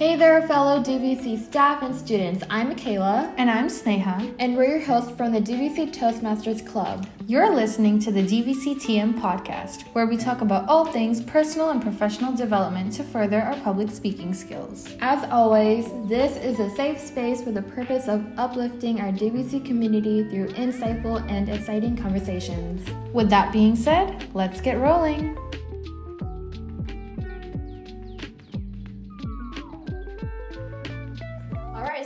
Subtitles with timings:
[0.00, 2.42] Hey there, fellow DVC staff and students.
[2.48, 3.34] I'm Michaela.
[3.36, 4.34] And I'm Sneha.
[4.38, 7.06] And we're your hosts from the DVC Toastmasters Club.
[7.26, 11.82] You're listening to the DVC TM podcast, where we talk about all things personal and
[11.82, 14.88] professional development to further our public speaking skills.
[15.02, 20.26] As always, this is a safe space for the purpose of uplifting our DVC community
[20.30, 22.88] through insightful and exciting conversations.
[23.12, 25.36] With that being said, let's get rolling.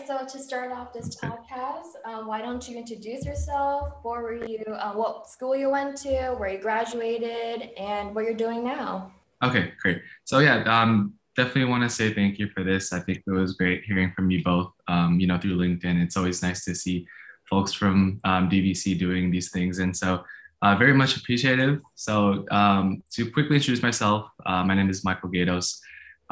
[0.06, 3.94] So to start off this podcast, um, why don't you introduce yourself?
[4.02, 4.62] Where were you?
[4.66, 6.34] Uh, what school you went to?
[6.36, 9.12] Where you graduated, and what you're doing now?
[9.42, 10.02] Okay, great.
[10.24, 12.92] So yeah, um, definitely want to say thank you for this.
[12.92, 14.72] I think it was great hearing from you both.
[14.88, 17.06] Um, you know, through LinkedIn, it's always nice to see
[17.48, 20.22] folks from um, DVC doing these things, and so
[20.60, 21.80] uh, very much appreciative.
[21.94, 25.80] So um, to quickly introduce myself, uh, my name is Michael Gaetos.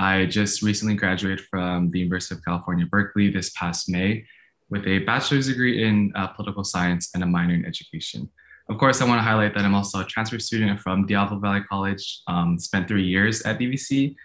[0.03, 4.27] I just recently graduated from the University of California, Berkeley this past May
[4.69, 8.29] with a bachelor's degree in uh, political science and a minor in education.
[8.69, 11.63] Of course, I want to highlight that I'm also a transfer student from Diablo Valley
[11.71, 14.17] College, um, spent three years at DVC.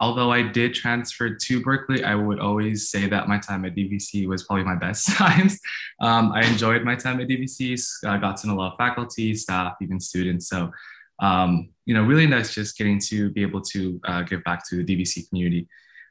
[0.00, 4.26] Although I did transfer to Berkeley, I would always say that my time at DVC
[4.26, 5.60] was probably my best times.
[6.00, 9.36] Um, I enjoyed my time at DVC, uh, got to know a lot of faculty,
[9.36, 10.48] staff, even students.
[10.48, 10.72] So
[11.20, 14.82] um, you know, really nice just getting to be able to uh, give back to
[14.82, 15.68] the DVC community.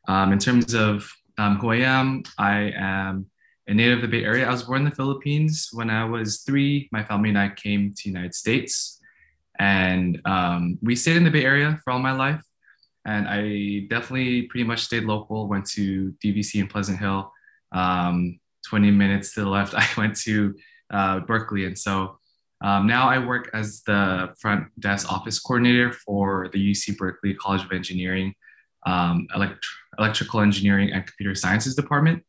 [0.07, 3.25] Um, in terms of um, who I am, I am
[3.67, 4.47] a native of the Bay Area.
[4.47, 5.69] I was born in the Philippines.
[5.71, 8.99] When I was three, my family and I came to the United States.
[9.59, 12.43] And um, we stayed in the Bay Area for all my life.
[13.05, 17.31] And I definitely pretty much stayed local, went to DVC in Pleasant Hill.
[17.71, 20.55] Um, 20 minutes to the left, I went to
[20.91, 21.65] uh, Berkeley.
[21.65, 22.19] And so
[22.63, 27.65] um, now I work as the front desk office coordinator for the UC Berkeley College
[27.65, 28.33] of Engineering,
[28.85, 29.67] um, elect-
[29.99, 32.23] electrical engineering and computer sciences department.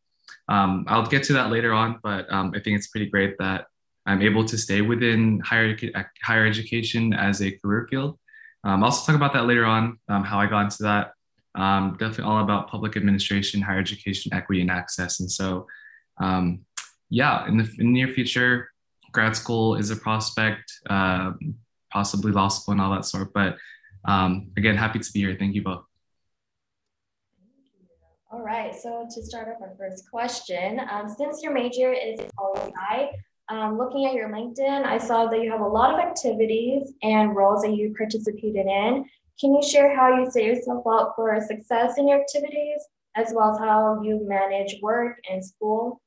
[0.48, 3.66] Um, I'll get to that later on, but um, I think it's pretty great that
[4.06, 5.76] I'm able to stay within higher,
[6.22, 8.18] higher education as a career field.
[8.64, 11.12] Um, I'll also talk about that later on, um, how I got into that.
[11.54, 15.20] definitely all about public administration, higher education, equity, and access.
[15.20, 15.68] And so,
[17.08, 18.70] yeah, in the, in the near future,
[19.14, 21.32] grad school is a prospect, uh,
[21.90, 23.32] possibly law school and all that sort.
[23.32, 23.56] But
[24.04, 25.36] um, again, happy to be here.
[25.38, 25.84] Thank you both.
[28.30, 33.10] All right, so to start off our first question, um, since your major is PoliSci,
[33.48, 37.36] um, looking at your LinkedIn, I saw that you have a lot of activities and
[37.36, 39.04] roles that you participated in.
[39.40, 42.80] Can you share how you set yourself up for success in your activities,
[43.14, 46.00] as well as how you manage work and school?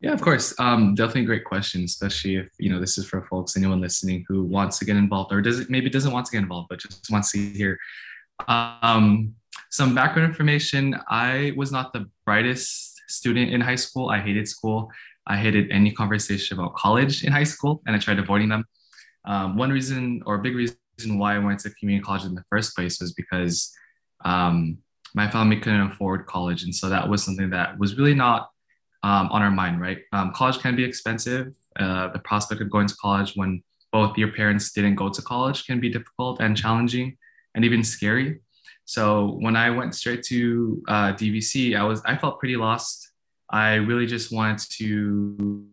[0.00, 0.54] Yeah, of course.
[0.58, 4.24] Um, definitely a great question, especially if you know this is for folks, anyone listening
[4.28, 7.10] who wants to get involved or does maybe doesn't want to get involved, but just
[7.10, 7.78] wants to hear
[8.46, 9.34] um,
[9.70, 10.94] some background information.
[11.08, 14.10] I was not the brightest student in high school.
[14.10, 14.90] I hated school.
[15.26, 18.64] I hated any conversation about college in high school, and I tried avoiding them.
[19.24, 20.76] Um, one reason or a big reason
[21.18, 23.72] why I went to community college in the first place was because
[24.24, 24.78] um,
[25.14, 28.50] my family couldn't afford college, and so that was something that was really not
[29.06, 29.98] um, on our mind, right?
[30.12, 31.52] Um, college can be expensive.
[31.78, 33.62] Uh, the prospect of going to college when
[33.92, 37.16] both your parents didn't go to college can be difficult and challenging
[37.54, 38.40] and even scary.
[38.84, 43.12] So when I went straight to uh, DVC, I was I felt pretty lost.
[43.48, 45.66] I really just wanted to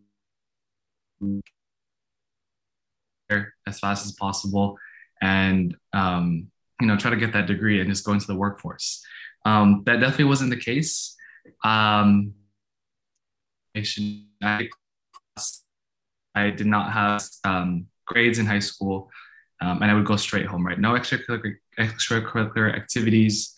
[3.66, 4.78] as fast as possible
[5.24, 9.04] and um, you know try to get that degree and just go into the workforce.
[9.44, 11.16] Um, that definitely wasn't the case.
[11.64, 12.34] Um,
[13.76, 14.70] I,
[16.36, 19.10] I did not have um, grades in high school,
[19.62, 20.66] um, and I would go straight home.
[20.66, 23.58] Right, no extracurricular, extracurricular activities.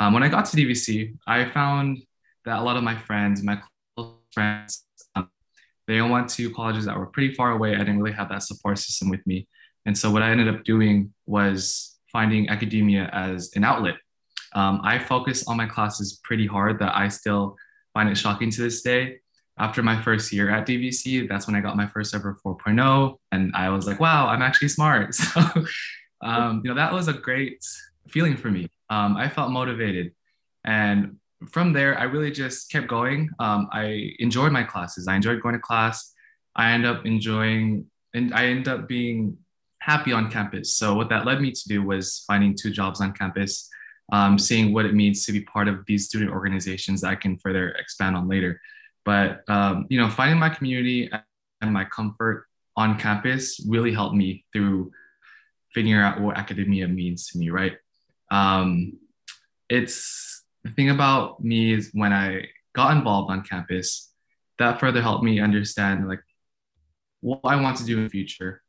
[0.00, 1.98] Um, when I got to DVC, I found
[2.44, 3.60] that a lot of my friends, my
[3.96, 5.30] close friends, um,
[5.86, 7.74] they all went to colleges that were pretty far away.
[7.74, 9.48] I didn't really have that support system with me,
[9.86, 13.96] and so what I ended up doing was finding academia as an outlet.
[14.54, 17.56] Um, I focus on my classes pretty hard that I still
[17.92, 19.18] find it shocking to this day
[19.58, 23.16] after my first year at DVC, that's when I got my first ever 4.0.
[23.32, 25.14] And I was like, wow, I'm actually smart.
[25.24, 25.40] So,
[26.22, 27.62] um, you know, that was a great
[28.08, 28.68] feeling for me.
[28.88, 30.12] Um, I felt motivated.
[30.64, 31.16] And
[31.50, 33.28] from there, I really just kept going.
[33.38, 35.06] Um, I enjoyed my classes.
[35.06, 36.14] I enjoyed going to class.
[36.56, 39.36] I end up enjoying, and I end up being
[39.80, 40.74] happy on campus.
[40.74, 43.68] So what that led me to do was finding two jobs on campus,
[44.12, 47.36] um, seeing what it means to be part of these student organizations that I can
[47.38, 48.60] further expand on later.
[49.04, 51.10] But um, you know, finding my community
[51.60, 52.46] and my comfort
[52.76, 54.90] on campus really helped me through
[55.72, 57.50] figuring out what academia means to me.
[57.50, 57.76] Right?
[58.30, 58.94] Um,
[59.68, 64.10] it's the thing about me is when I got involved on campus,
[64.58, 66.22] that further helped me understand like
[67.20, 68.62] what I want to do in the future,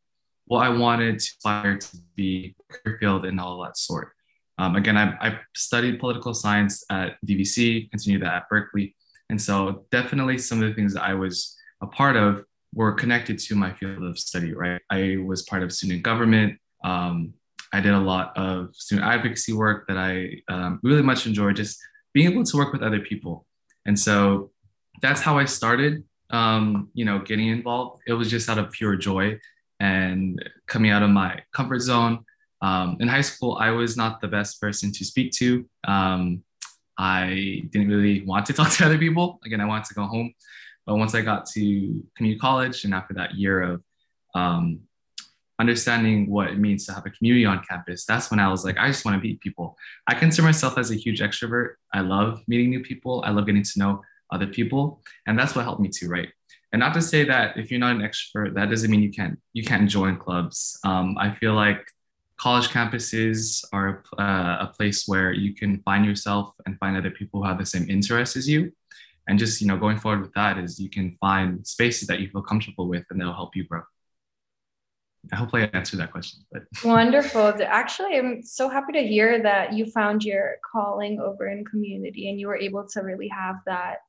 [0.46, 2.56] what I wanted to aspire to be,
[3.00, 4.12] field, and all that sort.
[4.58, 8.95] Um, again, I, I studied political science at DVC, continued that at Berkeley.
[9.30, 12.44] And so definitely some of the things that I was a part of
[12.74, 14.82] were connected to my field of study, right?
[14.90, 16.60] I was part of student government.
[16.84, 17.34] Um,
[17.74, 21.80] I did a lot of student advocacy work that I um, really much enjoyed, just
[22.14, 23.46] being able to work with other people.
[23.86, 24.52] And so
[25.02, 28.02] that's how I started, um, you know, getting involved.
[28.08, 29.40] It was just out of pure joy
[29.80, 32.24] and coming out of my comfort zone.
[32.62, 35.66] Um, in high school, I was not the best person to speak to.
[36.98, 39.40] I didn't really want to talk to other people.
[39.46, 40.34] Again, I wanted to go home.
[40.86, 43.84] But once I got to community college, and after that year of
[44.36, 44.82] um,
[45.60, 48.78] understanding what it means to have a community on campus, that's when I was like,
[48.78, 49.78] I just want to meet people.
[50.08, 51.76] I consider myself as a huge extrovert.
[51.94, 53.24] I love meeting new people.
[53.26, 54.02] I love getting to know
[54.32, 56.30] other people, and that's what helped me too, right?
[56.72, 59.40] And not to say that if you're not an extrovert, that doesn't mean you can't
[59.54, 60.78] you can't join clubs.
[60.84, 61.88] Um, I feel like
[62.38, 67.42] college campuses are uh, a place where you can find yourself and find other people
[67.42, 68.72] who have the same interests as you.
[69.28, 72.30] And just you know going forward with that is you can find spaces that you
[72.30, 73.82] feel comfortable with and they'll help you grow.
[75.34, 77.52] I hope i answered that question but wonderful.
[77.66, 82.40] Actually i'm so happy to hear that you found your calling over in community and
[82.40, 84.02] you were able to really have that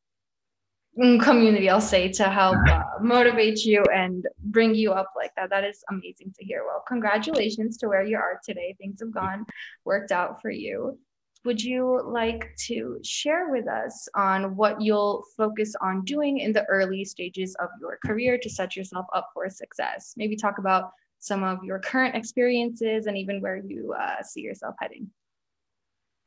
[1.21, 5.63] community i'll say to help uh, motivate you and bring you up like that that
[5.63, 9.45] is amazing to hear well congratulations to where you are today things have gone
[9.85, 10.99] worked out for you
[11.47, 16.65] would you like to share with us on what you'll focus on doing in the
[16.65, 20.15] early stages of your career to set yourself up for success?
[20.17, 20.91] Maybe talk about
[21.21, 25.09] some of your current experiences and even where you uh, see yourself heading.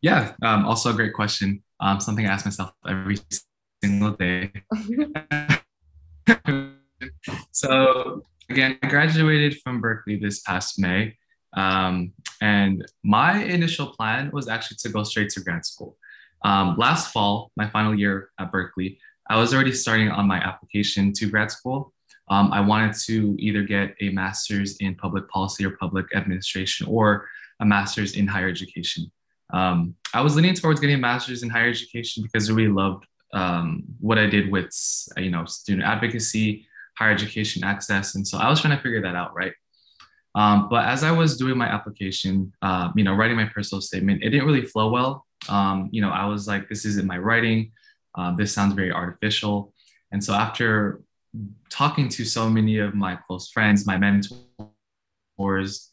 [0.02, 1.64] Yeah, um, also a great question.
[1.82, 3.18] Um, something I ask myself every
[4.10, 4.52] single day.
[7.52, 11.18] so, again, I graduated from Berkeley this past May.
[11.54, 15.98] Um, and my initial plan was actually to go straight to grad school.
[16.44, 21.12] Um, last fall, my final year at Berkeley, I was already starting on my application
[21.14, 21.94] to grad school.
[22.30, 27.28] Um, I wanted to either get a master's in public policy or public administration or
[27.60, 29.12] a master's in higher education.
[29.52, 33.06] Um, I was leaning towards getting a master's in higher education because I really loved
[33.34, 34.70] um, what I did with,
[35.18, 36.68] you know, student advocacy,
[36.98, 38.16] higher education access.
[38.16, 39.54] And so I was trying to figure that out, right?
[40.36, 44.24] Um, but as I was doing my application, uh, you know, writing my personal statement,
[44.24, 45.26] it didn't really flow well.
[45.48, 47.72] Um, you know, I was like, this isn't my writing.
[48.16, 49.74] Uh, this sounds very artificial.
[50.12, 51.02] And so after
[51.70, 55.90] talking to so many of my close friends, my mentors,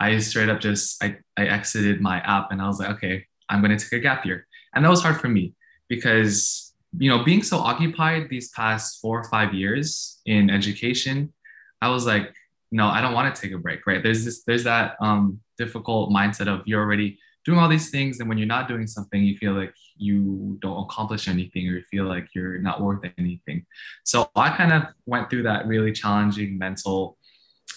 [0.00, 3.62] I straight up just I, I exited my app and I was like, okay, I'm
[3.62, 4.46] going to take a gap year.
[4.74, 5.54] And that was hard for me
[5.88, 6.63] because
[6.98, 11.32] you know being so occupied these past four or five years in education,
[11.80, 12.34] I was like,
[12.70, 14.02] no, I don't want to take a break, right?
[14.02, 18.28] There's this, there's that um, difficult mindset of you're already doing all these things, and
[18.28, 22.04] when you're not doing something, you feel like you don't accomplish anything, or you feel
[22.04, 23.64] like you're not worth anything.
[24.04, 27.18] So I kind of went through that really challenging mental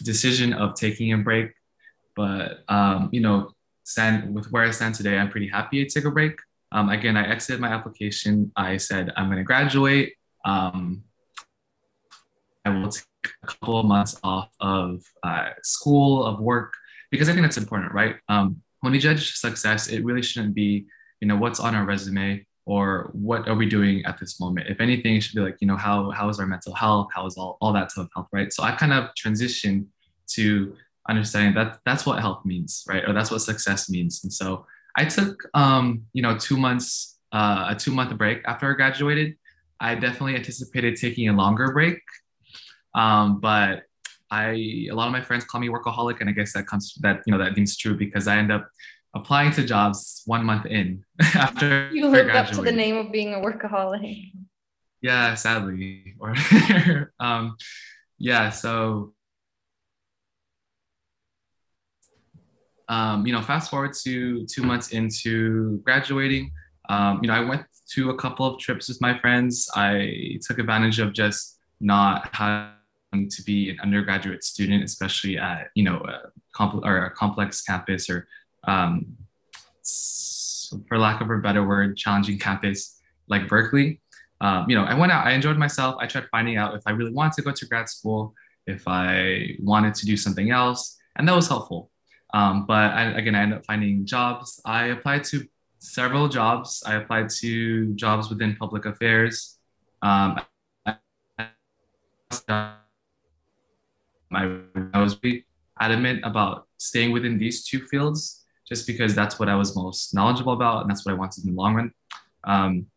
[0.04, 1.52] decision of taking a break,
[2.16, 3.52] but um, you know,
[3.84, 6.40] stand with where I stand today, I'm pretty happy to take a break.
[6.72, 8.52] Um, again, I exited my application.
[8.56, 10.14] I said I'm going to graduate.
[10.46, 11.04] Um,
[12.66, 13.06] I will take
[13.44, 16.74] a couple of months off of uh, school, of work,
[17.12, 18.18] because I think that's important, right?
[18.28, 20.86] Um, when we judge success, it really shouldn't be,
[21.22, 24.68] you know, what's on our resume or what are we doing at this moment.
[24.68, 27.08] If anything, it should be like, you know, how how is our mental health?
[27.16, 28.52] How is all, all that type of health, right?
[28.52, 29.86] So I kind of transitioned
[30.32, 30.76] to
[31.10, 33.08] understanding that that's what health means, right?
[33.08, 34.24] Or that's what success means.
[34.24, 34.66] And so
[34.98, 39.36] I took, um, you know, two months, uh, a two month break after I graduated.
[39.80, 42.02] I definitely anticipated taking a longer break
[42.98, 43.84] um, but
[44.30, 47.22] I a lot of my friends call me workaholic, and I guess that comes that
[47.26, 48.68] you know that means true because I end up
[49.16, 51.04] applying to jobs one month in
[51.36, 54.32] after you lived up to the name of being a workaholic.
[55.02, 56.36] Yeah, sadly, or
[57.20, 57.56] um,
[58.18, 59.14] yeah, so
[62.90, 66.52] um, you know, fast forward to two months into graduating.
[66.90, 69.70] Um, you know, I went to a couple of trips with my friends.
[69.76, 75.84] I took advantage of just not having to be an undergraduate student, especially at you
[75.84, 78.28] know a, or a complex campus or
[78.64, 79.06] um,
[80.88, 84.02] for lack of a better word, challenging campus like Berkeley.
[84.40, 85.96] Um, you know, I went out, I enjoyed myself.
[86.00, 88.34] I tried finding out if I really wanted to go to grad school,
[88.66, 91.90] if I wanted to do something else, and that was helpful.
[92.34, 94.62] Um, but I, again, I ended up finding jobs.
[94.66, 95.46] I applied to
[95.80, 96.84] several jobs.
[96.86, 99.58] I applied to jobs within public affairs.
[100.02, 100.40] Um,
[100.86, 100.98] I,
[104.94, 105.46] I was pretty
[105.80, 110.54] adamant about staying within these two fields just because that's what I was most knowledgeable
[110.54, 111.92] about and that's what I wanted in the long run.
[112.44, 112.88] Um,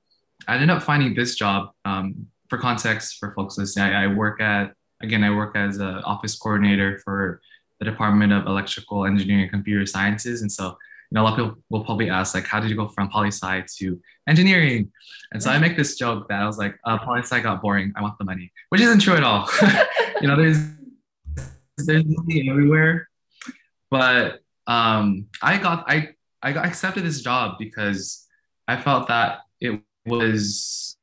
[0.49, 1.70] I ended up finding this job.
[1.84, 5.99] Um, for context, for folks listening, I, I work at again, I work as an
[5.99, 7.40] office coordinator for
[7.80, 10.76] the Department of Electrical Engineering and Computer Sciences, and so
[11.10, 13.08] you know, a lot of people will probably ask, like, how did you go from
[13.08, 14.92] poli sci to engineering?
[15.32, 17.92] And so I make this joke that I was like, uh, poli sci got boring.
[17.96, 19.49] I want the money, which isn't true at all.
[20.20, 20.58] you know, there's
[21.78, 23.08] there's money everywhere,
[23.90, 26.10] but um, I got I
[26.42, 28.26] I got accepted this job because
[28.68, 30.96] I felt that it was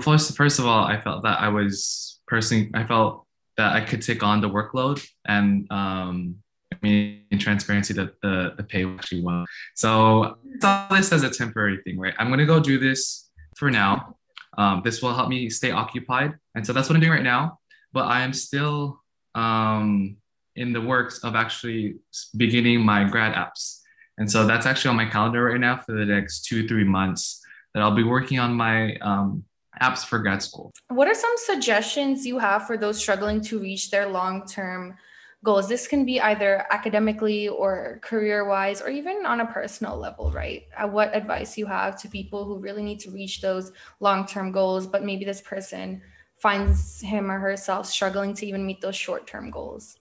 [0.00, 3.23] first first of all I felt that I was personally I felt
[3.56, 6.36] that I could take on the workload and um,
[6.72, 9.44] I mean in transparency that the the pay actually well.
[9.74, 12.14] So saw this as a temporary thing, right?
[12.18, 14.16] I'm gonna go do this for now.
[14.56, 17.58] Um, this will help me stay occupied, and so that's what I'm doing right now.
[17.92, 19.00] But I am still
[19.34, 20.16] um,
[20.56, 21.96] in the works of actually
[22.36, 23.80] beginning my grad apps.
[24.18, 27.42] And so that's actually on my calendar right now for the next two, three months
[27.72, 29.44] that I'll be working on my um,
[29.80, 30.72] apps for grad school.
[30.88, 34.96] What are some suggestions you have for those struggling to reach their long term
[35.44, 35.68] goals?
[35.68, 40.64] This can be either academically or career wise, or even on a personal level, right?
[40.76, 44.52] Uh, what advice you have to people who really need to reach those long term
[44.52, 46.02] goals, but maybe this person
[46.36, 49.98] finds him or herself struggling to even meet those short term goals?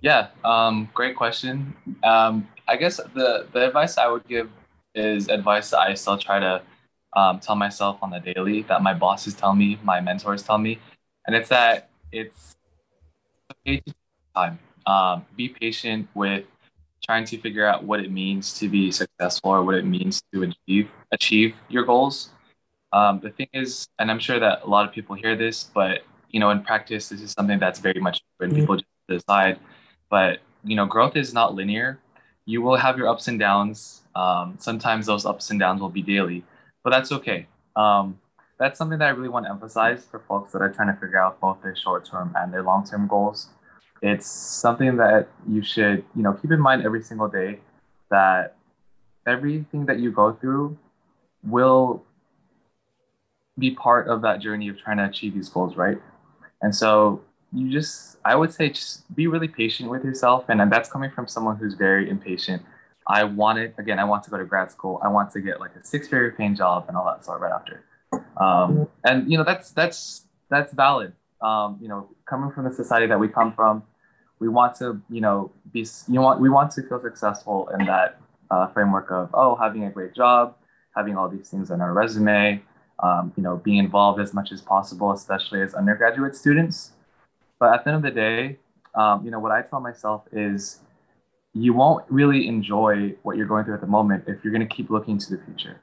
[0.00, 1.74] Yeah, um, great question.
[2.04, 4.50] Um, I guess the the advice I would give
[4.94, 6.62] is advice that I still try to
[7.16, 10.78] um, tell myself on the daily, that my bosses tell me, my mentors tell me,
[11.26, 12.56] and it's that it's
[13.50, 13.94] okay to
[14.34, 14.58] time.
[14.86, 16.44] Um, be patient with
[17.04, 20.42] trying to figure out what it means to be successful or what it means to
[20.42, 22.30] achieve achieve your goals.
[22.92, 26.02] Um, the thing is, and I'm sure that a lot of people hear this, but
[26.30, 29.58] you know, in practice, this is something that's very much when people just decide
[30.10, 31.98] but you know, growth is not linear.
[32.44, 34.02] You will have your ups and downs.
[34.14, 36.44] Um, sometimes those ups and downs will be daily,
[36.86, 37.48] but that's okay.
[37.74, 38.20] Um,
[38.60, 41.20] that's something that I really want to emphasize for folks that are trying to figure
[41.20, 43.48] out both their short-term and their long-term goals.
[44.02, 47.58] It's something that you should, you know, keep in mind every single day
[48.08, 48.54] that
[49.26, 50.78] everything that you go through
[51.42, 52.04] will
[53.58, 56.00] be part of that journey of trying to achieve these goals, right?
[56.62, 60.70] And so you just i would say just be really patient with yourself and, and
[60.70, 62.60] that's coming from someone who's very impatient
[63.08, 65.00] i wanted again i want to go to grad school.
[65.02, 67.52] I want to get like a six figure paying job and all that stuff right
[67.52, 67.84] after.
[68.36, 71.12] Um, and you know that's that's that's valid.
[71.40, 73.82] Um, you know coming from the society that we come from
[74.38, 78.18] we want to you know be you want we want to feel successful in that
[78.50, 80.56] uh, framework of oh having a great job
[80.94, 82.62] having all these things on our resume
[83.02, 86.92] um, you know being involved as much as possible especially as undergraduate students.
[87.58, 88.58] But at the end of the day,
[88.96, 90.80] um, you know, what I tell myself is
[91.56, 94.74] you won't really enjoy what you're going through at the moment if you're going to
[94.74, 95.80] keep looking to the future.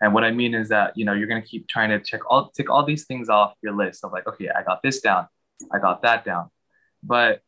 [0.00, 2.20] And what I mean is that, you know, you're going to keep trying to check
[2.30, 5.26] all, tick all these things off your list of like, okay, I got this down.
[5.72, 6.50] I got that down.
[7.02, 7.40] But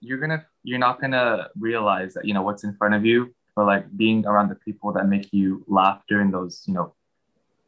[0.00, 3.04] you're going to, you're not going to realize that, you know, what's in front of
[3.04, 6.94] you or like being around the people that make you laugh during those, you know,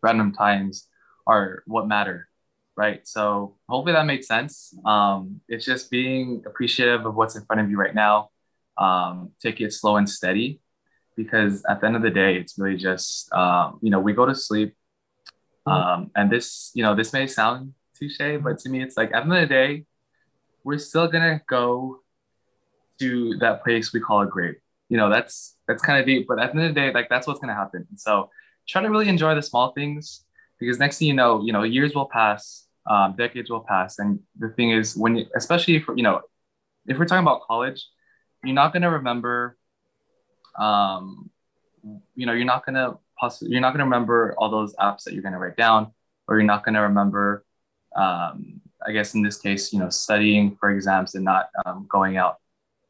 [0.02, 0.86] random times
[1.26, 2.28] are what matter
[2.78, 3.00] right?
[3.08, 4.72] So hopefully that makes sense.
[4.86, 8.30] Um, it's just being appreciative of what's in front of you right now.
[8.78, 10.60] Um, take it slow and steady
[11.16, 14.24] because at the end of the day, it's really just, um, you know, we go
[14.26, 14.74] to sleep.
[15.66, 19.26] Um, and this, you know, this may sound touche, but to me, it's like at
[19.26, 19.84] the end of the day,
[20.64, 22.00] we're still gonna go
[23.00, 24.54] to that place we call a grave.
[24.88, 27.10] You know, that's that's kind of deep, but at the end of the day, like
[27.10, 27.86] that's what's gonna happen.
[27.96, 28.30] so
[28.66, 30.24] try to really enjoy the small things
[30.58, 33.98] because next thing you know, you know, years will pass um, decades will pass.
[33.98, 36.22] And the thing is, when you, especially if you know,
[36.86, 37.86] if we're talking about college,
[38.44, 39.56] you're not gonna remember.
[40.58, 41.30] Um,
[42.14, 45.22] you know, you're not gonna possibly you're not gonna remember all those apps that you're
[45.22, 45.92] gonna write down,
[46.26, 47.44] or you're not gonna remember.
[47.96, 52.16] Um, I guess in this case, you know, studying for exams and not um, going
[52.16, 52.36] out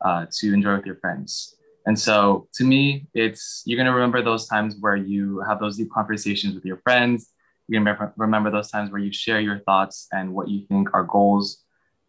[0.00, 1.55] uh, to enjoy with your friends.
[1.87, 5.90] And so to me, it's you're gonna remember those times where you have those deep
[5.90, 7.33] conversations with your friends
[7.69, 10.95] you're going to remember those times where you share your thoughts and what you think
[10.95, 11.62] our goals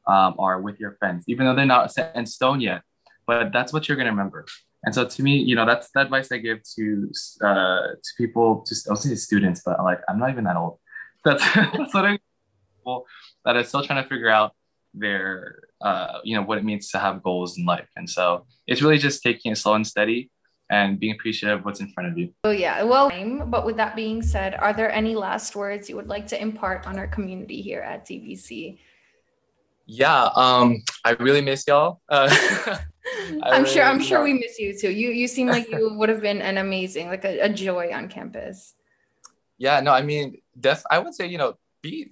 [0.08, 2.82] um, are with your friends, even though they're not set in stone yet.
[3.30, 4.48] But that's what you're going to remember.
[4.84, 7.12] And so to me, you know, that's the advice I give to
[7.44, 10.80] uh, to people, to I'll say students, but like I'm not even that old.
[11.26, 12.18] That's that's what I
[12.78, 13.06] people
[13.44, 14.54] that are still trying to figure out
[14.94, 17.90] their uh, you know what it means to have goals in life.
[17.98, 20.32] And so it's really just taking it slow and steady
[20.70, 22.34] and being appreciative of what's in front of you.
[22.46, 23.12] Oh yeah, well,
[23.48, 26.88] but with that being said, are there any last words you would like to impart
[26.88, 28.80] on our community here at DVC?
[29.86, 32.00] Yeah, um, I really miss y'all.
[32.08, 32.30] Uh,
[33.44, 33.84] I'm really, sure.
[33.84, 34.92] I'm sure we miss you too.
[34.92, 38.10] You you seem like you would have been an amazing, like a, a joy on
[38.10, 38.76] campus.
[39.58, 40.84] Yeah, no, I mean, def.
[40.90, 42.12] I would say you know, be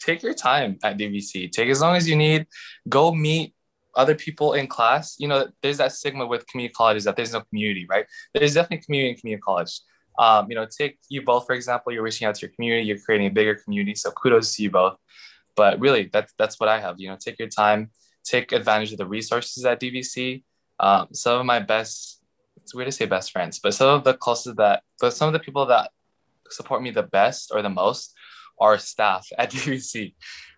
[0.00, 1.50] take your time at DVC.
[1.50, 2.46] Take as long as you need.
[2.88, 3.54] Go meet
[3.96, 5.16] other people in class.
[5.18, 8.06] You know, there's that stigma with community colleges that there's no community, right?
[8.34, 9.80] There's definitely community in community college.
[10.18, 12.98] Um, you know, take you both, for example, you're reaching out to your community, you're
[12.98, 13.94] creating a bigger community.
[13.94, 14.96] So kudos to you both.
[15.56, 16.96] But really, that's that's what I have.
[16.98, 17.90] You know, take your time,
[18.24, 20.42] take advantage of the resources at DVC.
[20.80, 22.22] Um, some of my best,
[22.56, 25.32] it's weird to say best friends, but some of the closest that, but some of
[25.32, 25.90] the people that
[26.50, 28.14] support me the best or the most
[28.60, 30.14] are staff at DVC.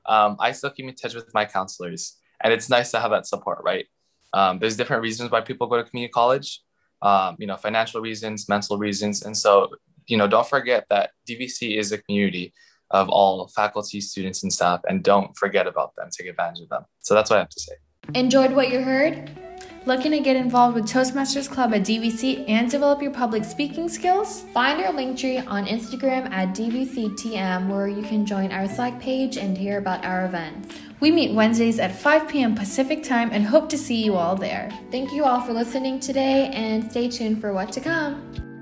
[0.06, 3.26] Um, I still keep in touch with my counselors, and it's nice to have that
[3.26, 3.87] support, right?
[4.32, 6.61] Um, there's different reasons why people go to community college,
[7.02, 9.70] um, you know, financial reasons, mental reasons, and so
[10.06, 12.52] you know, don't forget that DVC is a community
[12.90, 16.09] of all faculty, students, and staff, and don't forget about them.
[16.11, 16.85] Take advantage of them.
[17.00, 17.75] So that's what I have to say.
[18.14, 19.31] Enjoyed what you heard?
[19.87, 24.43] Looking to get involved with Toastmasters Club at DVC and develop your public speaking skills?
[24.52, 29.37] Find our link tree on Instagram at DVCTM where you can join our Slack page
[29.37, 30.76] and hear about our events.
[30.99, 32.57] We meet Wednesdays at 5 p.m.
[32.57, 34.71] Pacific time and hope to see you all there.
[34.90, 38.55] Thank you all for listening today and stay tuned for what to come.